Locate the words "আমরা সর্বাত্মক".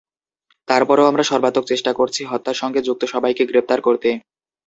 1.07-1.65